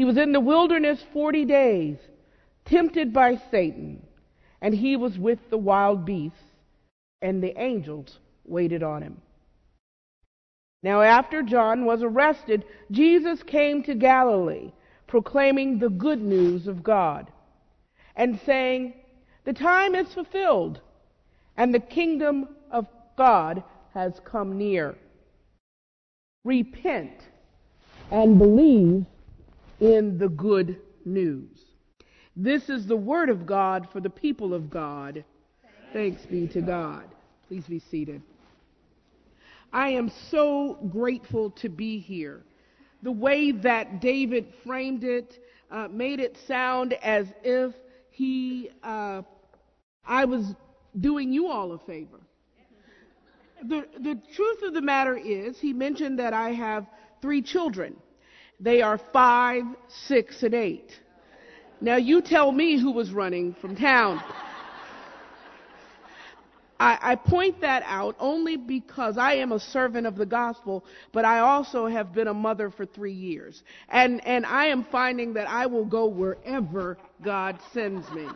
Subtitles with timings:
[0.00, 1.98] He was in the wilderness forty days,
[2.64, 4.02] tempted by Satan,
[4.62, 6.56] and he was with the wild beasts,
[7.20, 9.20] and the angels waited on him.
[10.82, 14.72] Now, after John was arrested, Jesus came to Galilee,
[15.06, 17.30] proclaiming the good news of God,
[18.16, 18.94] and saying,
[19.44, 20.80] The time is fulfilled,
[21.58, 22.86] and the kingdom of
[23.18, 24.94] God has come near.
[26.46, 27.20] Repent
[28.10, 29.04] and believe
[29.80, 31.58] in the good news.
[32.36, 35.24] This is the word of God for the people of God.
[35.92, 37.04] Thanks be to God.
[37.48, 38.22] Please be seated.
[39.72, 42.42] I am so grateful to be here.
[43.02, 45.38] The way that David framed it
[45.70, 47.74] uh, made it sound as if
[48.10, 49.22] he, uh,
[50.04, 50.54] I was
[50.98, 52.20] doing you all a favor.
[53.62, 56.86] The, the truth of the matter is, he mentioned that I have
[57.20, 57.94] three children.
[58.60, 60.90] They are five, six, and eight.
[61.80, 64.22] Now you tell me who was running from town.
[66.78, 71.26] I, I, point that out only because I am a servant of the gospel, but
[71.26, 73.62] I also have been a mother for three years.
[73.90, 78.26] And, and I am finding that I will go wherever God sends me.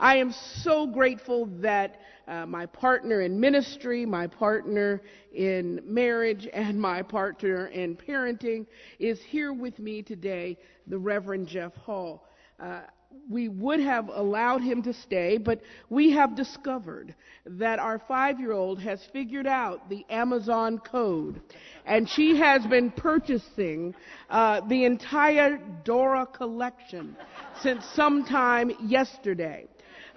[0.00, 5.02] I am so grateful that uh, my partner in ministry, my partner
[5.34, 8.66] in marriage, and my partner in parenting
[8.98, 10.56] is here with me today,
[10.86, 12.24] the Reverend Jeff Hall.
[12.58, 12.80] Uh,
[13.28, 18.52] we would have allowed him to stay, but we have discovered that our five year
[18.52, 21.42] old has figured out the Amazon code,
[21.84, 23.94] and she has been purchasing
[24.30, 27.16] uh, the entire Dora collection
[27.60, 29.66] since sometime yesterday.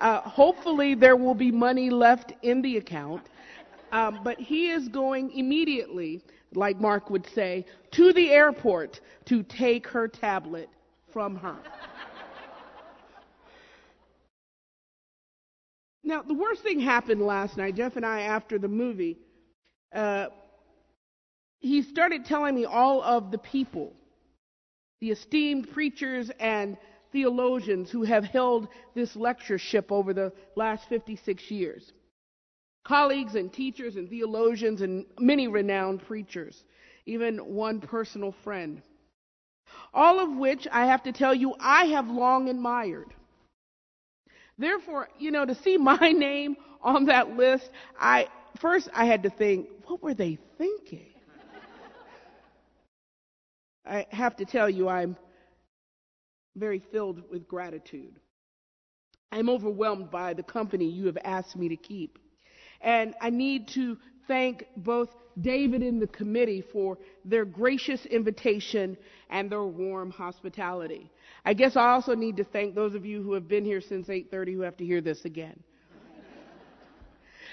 [0.00, 3.22] Uh, hopefully, there will be money left in the account,
[3.92, 6.22] um, but he is going immediately,
[6.54, 10.70] like Mark would say, to the airport to take her tablet
[11.12, 11.56] from her.
[16.02, 17.76] Now, the worst thing happened last night.
[17.76, 19.18] Jeff and I, after the movie,
[19.94, 20.26] uh,
[21.60, 23.92] he started telling me all of the people,
[25.00, 26.78] the esteemed preachers and
[27.12, 31.92] theologians who have held this lectureship over the last 56 years.
[32.84, 36.64] Colleagues and teachers and theologians and many renowned preachers,
[37.06, 38.82] even one personal friend.
[39.92, 43.14] All of which I have to tell you I have long admired.
[44.58, 48.28] Therefore, you know, to see my name on that list, I
[48.60, 51.12] first I had to think, what were they thinking?
[53.86, 55.16] I have to tell you, I'm
[56.56, 58.18] very filled with gratitude.
[59.32, 62.18] I'm overwhelmed by the company you have asked me to keep.
[62.80, 63.96] And I need to
[64.26, 68.96] thank both David and the committee for their gracious invitation
[69.30, 71.10] and their warm hospitality.
[71.44, 74.08] I guess I also need to thank those of you who have been here since
[74.08, 75.62] 8:30 who have to hear this again.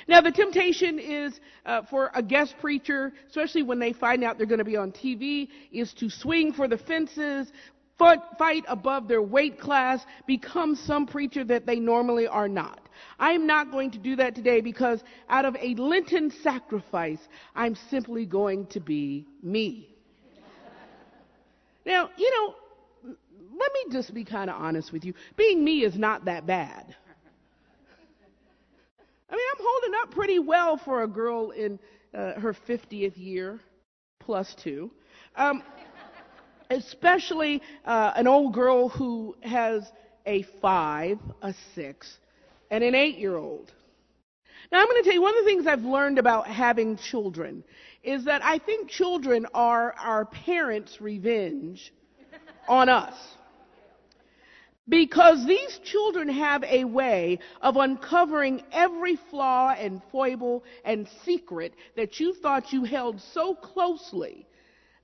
[0.07, 4.47] Now, the temptation is uh, for a guest preacher, especially when they find out they're
[4.47, 7.51] going to be on TV, is to swing for the fences,
[7.97, 12.87] fight above their weight class, become some preacher that they normally are not.
[13.19, 17.19] I am not going to do that today because out of a Lenten sacrifice,
[17.55, 19.95] I'm simply going to be me.
[21.85, 22.55] now, you know,
[23.59, 25.13] let me just be kind of honest with you.
[25.35, 26.95] Being me is not that bad.
[29.29, 31.79] I mean, I'm holding up pretty well for a girl in
[32.13, 33.59] uh, her 50th year,
[34.19, 34.91] plus two.
[35.35, 35.63] Um,
[36.69, 39.91] especially uh, an old girl who has
[40.25, 42.17] a five, a six,
[42.69, 43.71] and an eight year old.
[44.71, 47.63] Now, I'm going to tell you one of the things I've learned about having children
[48.03, 51.93] is that I think children are our parents' revenge
[52.67, 53.15] on us.
[54.89, 62.19] Because these children have a way of uncovering every flaw and foible and secret that
[62.19, 64.47] you thought you held so closely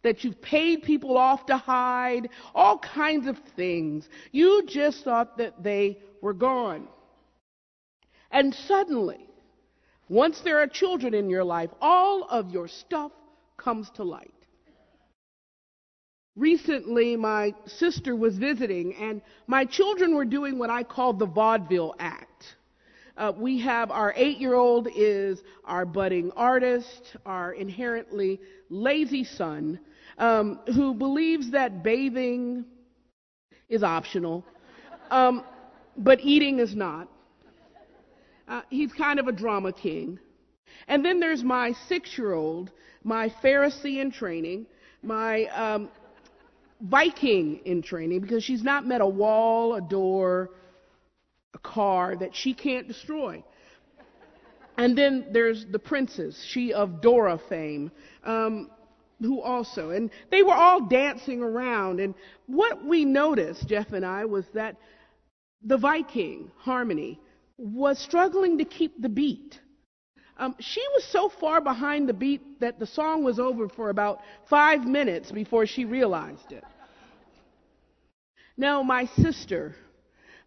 [0.04, 4.08] that you've paid people off to hide, all kinds of things.
[4.32, 6.88] You just thought that they were gone.
[8.32, 9.28] And suddenly,
[10.10, 13.12] once there are children in your life, all of your stuff
[13.58, 14.34] comes to light.
[16.36, 21.96] recently my sister was visiting and my children were doing what I call the vaudeville
[22.00, 22.56] act.
[23.16, 28.40] Uh, we have our eight year old is our budding artist, our inherently
[28.70, 29.80] lazy son,
[30.18, 32.65] um, who believes that bathing
[33.69, 34.45] is optional,
[35.12, 35.44] um,
[35.98, 37.07] but eating is not.
[38.48, 40.19] Uh, he's kind of a drama king.
[40.88, 42.71] And then there's my six year old,
[43.04, 44.65] my Pharisee in training,
[45.01, 45.89] my um,
[46.81, 50.50] Viking in training because she's not met a wall, a door,
[51.54, 53.42] a car that she can't destroy.
[54.77, 57.92] And then there's the princess, she of Dora fame,
[58.24, 58.69] um,
[59.21, 62.00] who also, and they were all dancing around.
[62.00, 62.13] And
[62.48, 64.77] what we noticed, Jeff and I, was that
[65.63, 67.19] the Viking, Harmony,
[67.57, 69.60] was struggling to keep the beat.
[70.38, 74.19] Um, she was so far behind the beat that the song was over for about
[74.50, 76.63] five minutes before she realized it.
[78.57, 79.75] Now, my sister,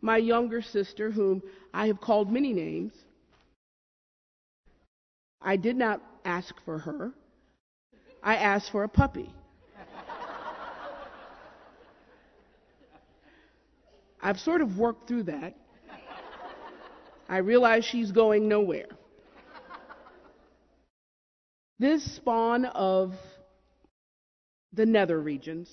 [0.01, 1.43] my younger sister, whom
[1.73, 2.93] I have called many names,
[5.41, 7.13] I did not ask for her.
[8.23, 9.31] I asked for a puppy.
[14.21, 15.55] I've sort of worked through that.
[17.29, 18.89] I realize she's going nowhere.
[21.79, 23.15] This spawn of
[24.73, 25.69] the nether regions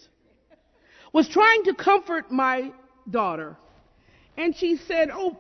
[1.14, 2.72] was trying to comfort my
[3.10, 3.56] daughter.
[4.38, 5.38] And she said, Oh,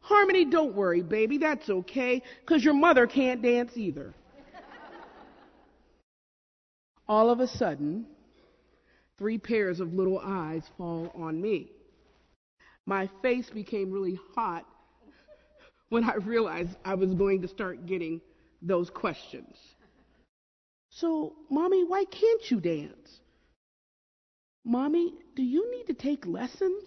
[0.00, 1.38] Harmony, don't worry, baby.
[1.38, 4.12] That's okay, because your mother can't dance either.
[7.10, 8.06] All of a sudden,
[9.18, 11.72] three pairs of little eyes fall on me.
[12.86, 14.64] My face became really hot
[15.88, 18.20] when I realized I was going to start getting
[18.62, 19.56] those questions.
[20.90, 23.18] So, mommy, why can't you dance?
[24.64, 26.84] Mommy, do you need to take lessons?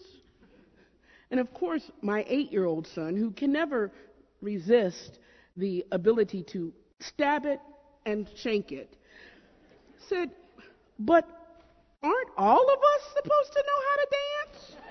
[1.31, 3.91] And of course, my eight year old son, who can never
[4.39, 5.19] resist
[5.57, 6.71] the ability to
[7.01, 7.59] stab it
[8.05, 8.95] and shank it,
[10.09, 10.31] said,
[10.99, 11.27] But
[12.01, 14.83] aren't all of us supposed to know how to dance?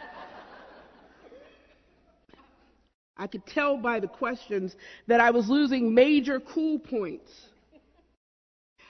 [3.17, 4.75] I could tell by the questions
[5.07, 7.31] that I was losing major cool points.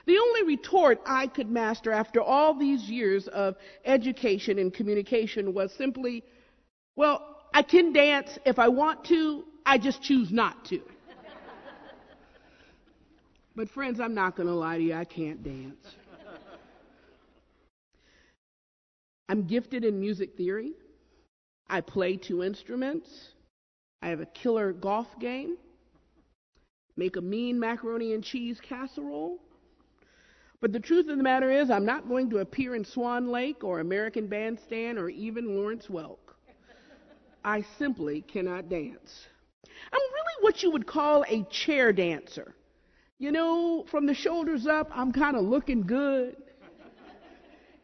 [0.06, 5.72] The only retort I could master after all these years of education and communication was
[5.74, 6.24] simply,
[6.96, 10.80] well, I can dance if I want to, I just choose not to.
[13.54, 15.76] but friends, I'm not going to lie to you, I can't dance.
[19.32, 20.74] I'm gifted in music theory.
[21.66, 23.08] I play two instruments.
[24.02, 25.56] I have a killer golf game.
[26.98, 29.38] Make a mean macaroni and cheese casserole.
[30.60, 33.64] But the truth of the matter is, I'm not going to appear in Swan Lake
[33.64, 36.34] or American Bandstand or even Lawrence Welk.
[37.42, 39.28] I simply cannot dance.
[39.94, 42.54] I'm really what you would call a chair dancer.
[43.18, 46.36] You know, from the shoulders up, I'm kind of looking good.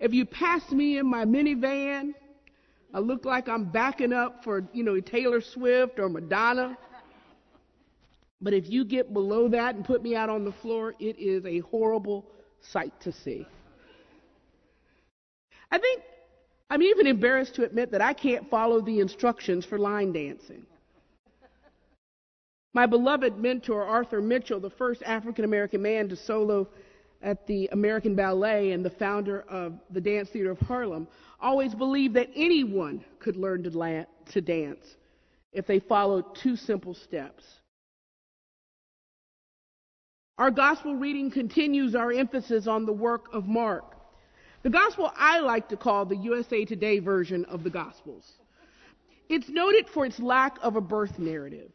[0.00, 2.14] If you pass me in my minivan,
[2.94, 6.76] I look like I'm backing up for, you know, Taylor Swift or Madonna.
[8.40, 11.44] But if you get below that and put me out on the floor, it is
[11.44, 12.24] a horrible
[12.60, 13.46] sight to see.
[15.70, 16.02] I think
[16.70, 20.64] I'm even embarrassed to admit that I can't follow the instructions for line dancing.
[22.74, 26.68] My beloved mentor, Arthur Mitchell, the first African American man to solo
[27.22, 31.08] at the American Ballet and the founder of the Dance Theater of Harlem,
[31.40, 34.96] always believed that anyone could learn to, la- to dance
[35.52, 37.44] if they followed two simple steps.
[40.38, 43.96] Our gospel reading continues our emphasis on the work of Mark.
[44.62, 48.24] The gospel I like to call the USA Today version of the gospels.
[49.28, 51.70] It's noted for its lack of a birth narrative,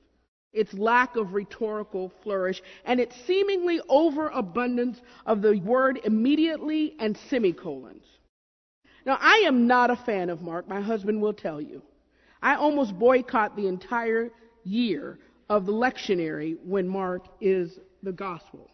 [0.53, 8.05] its lack of rhetorical flourish, and its seemingly overabundance of the word immediately and semicolons.
[9.05, 11.81] Now, I am not a fan of Mark, my husband will tell you.
[12.41, 14.29] I almost boycott the entire
[14.63, 15.19] year
[15.49, 18.69] of the lectionary when Mark is the gospel.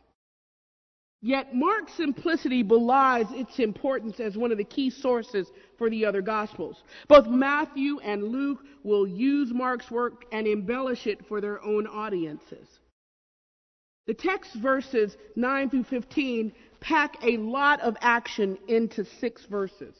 [1.21, 6.21] Yet Mark's simplicity belies its importance as one of the key sources for the other
[6.21, 6.83] gospels.
[7.09, 12.67] Both Matthew and Luke will use Mark's work and embellish it for their own audiences.
[14.07, 19.95] The text verses 9 through 15 pack a lot of action into six verses.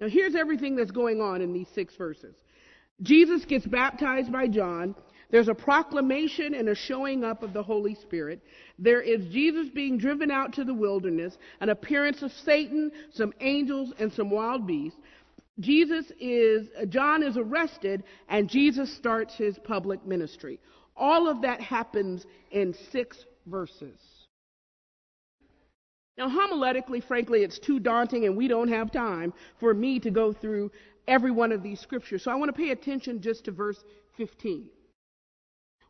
[0.00, 2.34] Now here's everything that's going on in these six verses.
[3.02, 4.94] Jesus gets baptized by John.
[5.30, 8.40] There's a proclamation and a showing up of the Holy Spirit.
[8.78, 13.92] There is Jesus being driven out to the wilderness, an appearance of Satan, some angels,
[13.98, 14.98] and some wild beasts.
[15.58, 20.60] Jesus is, John is arrested, and Jesus starts his public ministry.
[20.96, 23.98] All of that happens in six verses.
[26.16, 30.32] Now, homiletically, frankly, it's too daunting, and we don't have time for me to go
[30.32, 30.70] through
[31.06, 32.24] every one of these scriptures.
[32.24, 33.82] So I want to pay attention just to verse
[34.16, 34.68] 15,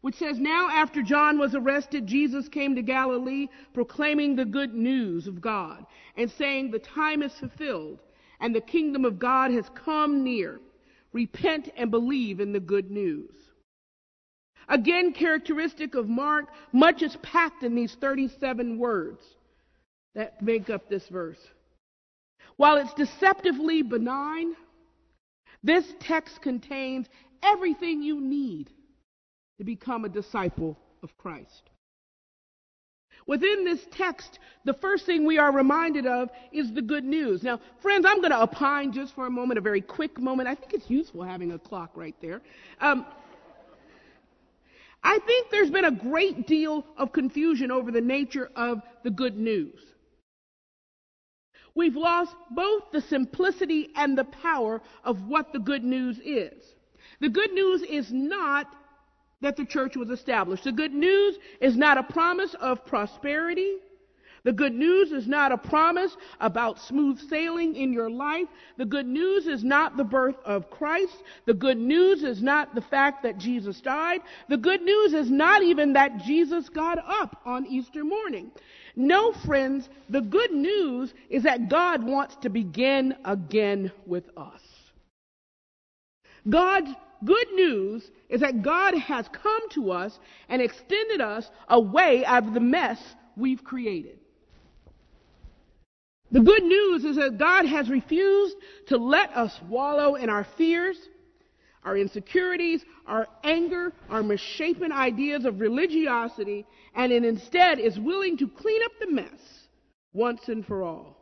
[0.00, 5.26] which says, Now after John was arrested, Jesus came to Galilee proclaiming the good news
[5.26, 5.84] of God
[6.16, 8.00] and saying, The time is fulfilled
[8.40, 10.60] and the kingdom of God has come near.
[11.12, 13.30] Repent and believe in the good news.
[14.68, 19.22] Again, characteristic of Mark, much is packed in these 37 words
[20.14, 21.38] that make up this verse.
[22.56, 24.54] While it's deceptively benign,
[25.62, 27.06] this text contains
[27.42, 28.70] everything you need
[29.58, 31.70] to become a disciple of Christ.
[33.26, 37.42] Within this text, the first thing we are reminded of is the good news.
[37.42, 40.48] Now, friends, I'm going to opine just for a moment, a very quick moment.
[40.48, 42.40] I think it's useful having a clock right there.
[42.80, 43.04] Um,
[45.02, 49.36] I think there's been a great deal of confusion over the nature of the good
[49.36, 49.80] news.
[51.74, 56.62] We've lost both the simplicity and the power of what the good news is.
[57.20, 58.66] The good news is not
[59.40, 60.64] that the church was established.
[60.64, 63.76] The good news is not a promise of prosperity.
[64.44, 68.46] The good news is not a promise about smooth sailing in your life.
[68.76, 71.16] The good news is not the birth of Christ.
[71.46, 74.20] The good news is not the fact that Jesus died.
[74.48, 78.52] The good news is not even that Jesus got up on Easter morning.
[78.94, 84.62] No, friends, the good news is that God wants to begin again with us.
[86.48, 86.92] God's
[87.24, 90.18] good news is that God has come to us
[90.48, 92.98] and extended us a way out of the mess
[93.36, 94.18] we've created.
[96.32, 98.56] The good news is that God has refused
[98.88, 100.96] to let us wallow in our fears,
[101.84, 108.82] our insecurities, our anger, our misshapen ideas of religiosity, and instead is willing to clean
[108.82, 109.68] up the mess
[110.12, 111.15] once and for all.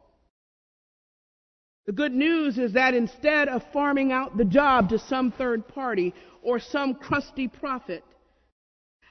[1.87, 6.15] The good news is that instead of farming out the job to some third party
[6.43, 8.05] or some crusty prophet,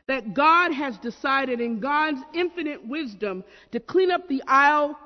[0.07, 4.97] that God has decided in God's infinite wisdom to clean up the aisle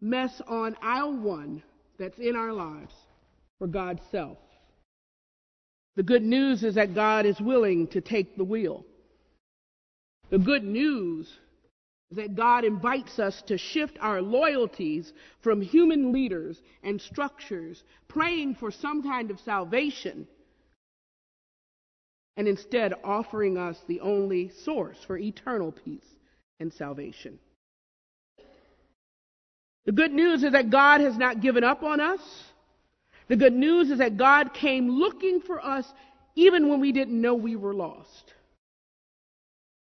[0.00, 1.62] mess on aisle one
[1.98, 2.94] that's in our lives
[3.58, 4.38] for God's self.
[5.96, 8.84] The good news is that God is willing to take the wheel.
[10.30, 11.30] The good news
[12.12, 15.12] that God invites us to shift our loyalties
[15.42, 20.26] from human leaders and structures, praying for some kind of salvation,
[22.36, 26.06] and instead offering us the only source for eternal peace
[26.58, 27.38] and salvation.
[29.84, 32.20] The good news is that God has not given up on us.
[33.28, 35.86] The good news is that God came looking for us
[36.34, 38.29] even when we didn't know we were lost.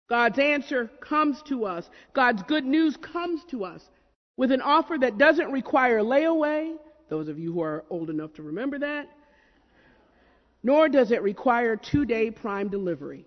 [0.09, 1.89] God's answer comes to us.
[2.13, 3.89] God's good news comes to us
[4.37, 6.75] with an offer that doesn't require layaway,
[7.09, 9.07] those of you who are old enough to remember that,
[10.63, 13.25] nor does it require two day prime delivery.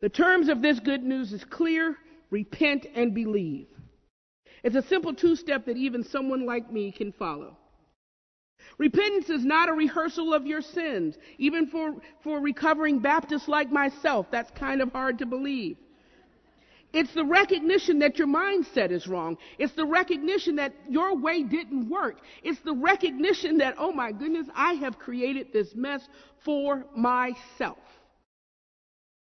[0.00, 1.96] The terms of this good news is clear
[2.30, 3.68] repent and believe.
[4.62, 7.56] It's a simple two step that even someone like me can follow.
[8.78, 11.16] Repentance is not a rehearsal of your sins.
[11.38, 15.76] Even for, for recovering Baptists like myself, that's kind of hard to believe.
[16.92, 19.36] It's the recognition that your mindset is wrong.
[19.58, 22.20] It's the recognition that your way didn't work.
[22.44, 26.06] It's the recognition that, oh my goodness, I have created this mess
[26.44, 27.78] for myself.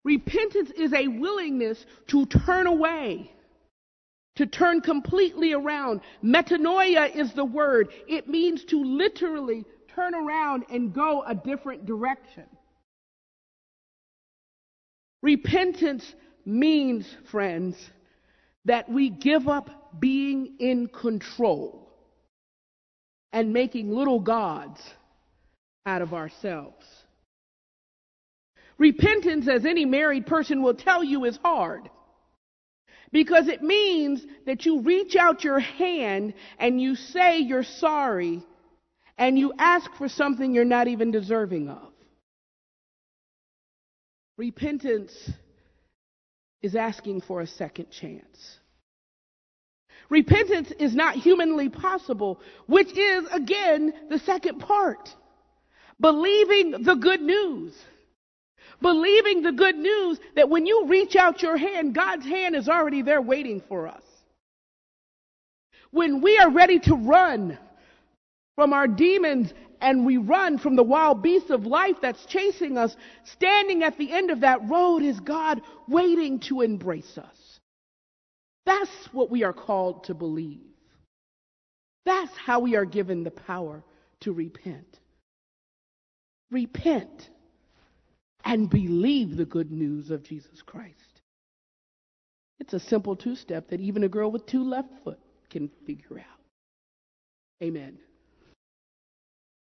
[0.04, 3.32] Repentance is a willingness to turn away
[4.36, 6.00] to turn completely around.
[6.22, 7.88] Metanoia is the word.
[8.06, 9.64] It means to literally
[9.94, 12.44] turn around and go a different direction.
[15.22, 16.04] Repentance
[16.44, 17.76] means, friends,
[18.66, 21.88] that we give up being in control
[23.32, 24.80] and making little gods
[25.86, 26.84] out of ourselves.
[28.78, 31.88] Repentance, as any married person will tell you, is hard.
[33.12, 38.42] Because it means that you reach out your hand and you say you're sorry
[39.18, 41.92] and you ask for something you're not even deserving of.
[44.36, 45.30] Repentance
[46.62, 48.58] is asking for a second chance.
[50.08, 55.08] Repentance is not humanly possible, which is, again, the second part.
[55.98, 57.74] Believing the good news.
[58.80, 63.02] Believing the good news that when you reach out your hand, God's hand is already
[63.02, 64.02] there waiting for us.
[65.90, 67.58] When we are ready to run
[68.54, 72.96] from our demons and we run from the wild beasts of life that's chasing us,
[73.24, 77.60] standing at the end of that road is God waiting to embrace us.
[78.66, 80.60] That's what we are called to believe.
[82.04, 83.82] That's how we are given the power
[84.20, 84.98] to repent.
[86.50, 87.30] Repent
[88.46, 91.20] and believe the good news of Jesus Christ.
[92.60, 95.18] It's a simple two step that even a girl with two left foot
[95.50, 96.40] can figure out.
[97.62, 97.98] Amen.